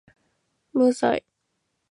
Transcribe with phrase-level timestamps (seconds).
[0.71, 1.23] 無罪